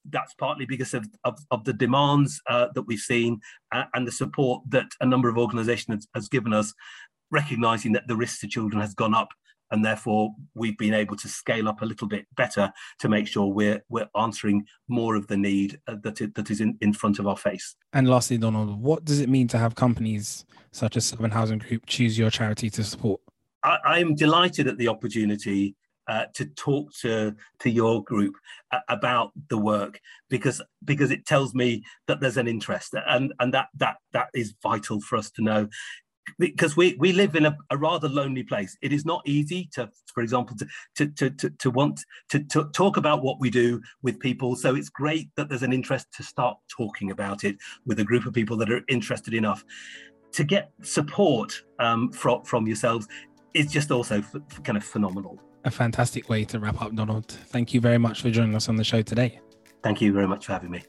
that's 0.09 0.33
partly 0.33 0.65
because 0.65 0.93
of, 0.93 1.07
of, 1.23 1.37
of 1.51 1.63
the 1.63 1.73
demands 1.73 2.41
uh, 2.49 2.67
that 2.73 2.83
we've 2.83 2.99
seen 2.99 3.39
uh, 3.71 3.83
and 3.93 4.07
the 4.07 4.11
support 4.11 4.63
that 4.69 4.87
a 4.99 5.05
number 5.05 5.29
of 5.29 5.37
organisations 5.37 5.95
has, 5.95 6.23
has, 6.23 6.29
given 6.29 6.53
us, 6.53 6.73
recognising 7.29 7.91
that 7.93 8.07
the 8.07 8.15
risk 8.15 8.39
to 8.41 8.47
children 8.47 8.81
has 8.81 8.93
gone 8.93 9.13
up. 9.13 9.29
And 9.69 9.85
therefore, 9.85 10.31
we've 10.53 10.77
been 10.77 10.93
able 10.93 11.15
to 11.15 11.29
scale 11.29 11.69
up 11.69 11.81
a 11.81 11.85
little 11.85 12.07
bit 12.07 12.25
better 12.35 12.73
to 12.99 13.07
make 13.07 13.25
sure 13.25 13.47
we're 13.47 13.81
we're 13.87 14.09
answering 14.17 14.65
more 14.89 15.15
of 15.15 15.27
the 15.27 15.37
need 15.37 15.79
uh, 15.87 15.95
that, 16.03 16.19
it, 16.19 16.35
that 16.35 16.51
is 16.51 16.59
in, 16.59 16.77
in 16.81 16.91
front 16.91 17.19
of 17.19 17.27
our 17.27 17.37
face. 17.37 17.75
And 17.93 18.09
lastly, 18.09 18.37
Donald, 18.37 18.81
what 18.81 19.05
does 19.05 19.21
it 19.21 19.29
mean 19.29 19.47
to 19.47 19.57
have 19.57 19.75
companies 19.75 20.45
such 20.73 20.97
as 20.97 21.05
Southern 21.05 21.31
Housing 21.31 21.59
Group 21.59 21.85
choose 21.85 22.19
your 22.19 22.29
charity 22.29 22.69
to 22.71 22.83
support? 22.83 23.21
I, 23.63 23.99
am 23.99 24.15
delighted 24.15 24.67
at 24.67 24.77
the 24.77 24.87
opportunity 24.87 25.75
uh, 26.11 26.25
to 26.33 26.45
talk 26.45 26.93
to 26.93 27.33
to 27.59 27.69
your 27.69 28.03
group 28.03 28.35
uh, 28.73 28.79
about 28.89 29.31
the 29.49 29.57
work 29.57 29.97
because 30.29 30.61
because 30.83 31.09
it 31.09 31.25
tells 31.25 31.55
me 31.55 31.81
that 32.07 32.19
there's 32.19 32.35
an 32.35 32.49
interest 32.49 32.93
and 33.07 33.33
and 33.39 33.53
that 33.53 33.69
that 33.77 33.95
that 34.11 34.27
is 34.33 34.53
vital 34.61 34.99
for 34.99 35.17
us 35.17 35.31
to 35.31 35.41
know 35.41 35.69
because 36.37 36.77
we, 36.77 36.95
we 36.99 37.11
live 37.11 37.35
in 37.35 37.45
a, 37.47 37.57
a, 37.71 37.77
rather 37.77 38.07
lonely 38.07 38.43
place. 38.43 38.77
It 38.81 38.93
is 38.93 39.05
not 39.05 39.21
easy 39.25 39.69
to, 39.73 39.89
for 40.13 40.21
example, 40.21 40.55
to, 40.57 40.67
to, 40.95 41.07
to, 41.07 41.29
to, 41.31 41.49
to 41.49 41.71
want 41.71 41.99
to, 42.29 42.39
to 42.39 42.69
talk 42.73 42.95
about 42.97 43.23
what 43.23 43.39
we 43.39 43.49
do 43.49 43.81
with 44.03 44.19
people. 44.19 44.55
So 44.55 44.75
it's 44.75 44.87
great 44.87 45.29
that 45.35 45.49
there's 45.49 45.63
an 45.63 45.73
interest 45.73 46.07
to 46.17 46.23
start 46.23 46.57
talking 46.69 47.09
about 47.09 47.43
it 47.43 47.57
with 47.87 47.99
a 47.99 48.03
group 48.03 48.27
of 48.27 48.33
people 48.33 48.55
that 48.57 48.71
are 48.71 48.81
interested 48.87 49.33
enough. 49.33 49.65
To 50.33 50.43
get 50.43 50.71
support 50.83 51.59
um, 51.79 52.11
from, 52.11 52.43
from 52.43 52.67
yourselves 52.67 53.07
is 53.55 53.71
just 53.71 53.91
also 53.91 54.21
kind 54.63 54.77
of 54.77 54.83
phenomenal 54.83 55.41
a 55.63 55.71
fantastic 55.71 56.29
way 56.29 56.43
to 56.45 56.59
wrap 56.59 56.81
up, 56.81 56.95
Donald. 56.95 57.27
Thank 57.27 57.73
you 57.73 57.81
very 57.81 57.97
much 57.97 58.21
for 58.21 58.29
joining 58.29 58.55
us 58.55 58.69
on 58.69 58.75
the 58.75 58.83
show 58.83 59.01
today. 59.01 59.39
Thank 59.83 60.01
you 60.01 60.13
very 60.13 60.27
much 60.27 60.45
for 60.45 60.53
having 60.53 60.71
me. 60.71 60.83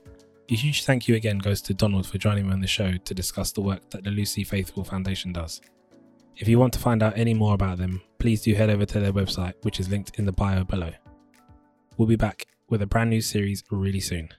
A 0.50 0.54
huge 0.54 0.84
thank 0.84 1.08
you 1.08 1.14
again 1.14 1.38
goes 1.38 1.62
to 1.62 1.74
Donald 1.74 2.06
for 2.06 2.18
joining 2.18 2.46
me 2.46 2.52
on 2.52 2.60
the 2.60 2.66
show 2.66 2.96
to 2.96 3.14
discuss 3.14 3.52
the 3.52 3.60
work 3.60 3.88
that 3.90 4.04
the 4.04 4.10
Lucy 4.10 4.44
Faithfull 4.44 4.84
Foundation 4.84 5.32
does. 5.32 5.60
If 6.36 6.48
you 6.48 6.58
want 6.58 6.72
to 6.74 6.78
find 6.78 7.02
out 7.02 7.16
any 7.16 7.34
more 7.34 7.54
about 7.54 7.78
them, 7.78 8.02
please 8.18 8.42
do 8.42 8.54
head 8.54 8.70
over 8.70 8.84
to 8.86 9.00
their 9.00 9.12
website, 9.12 9.54
which 9.62 9.80
is 9.80 9.88
linked 9.88 10.18
in 10.18 10.24
the 10.24 10.32
bio 10.32 10.64
below. 10.64 10.92
We'll 11.96 12.08
be 12.08 12.16
back 12.16 12.46
with 12.68 12.82
a 12.82 12.86
brand 12.86 13.10
new 13.10 13.20
series 13.20 13.62
really 13.70 14.00
soon. 14.00 14.30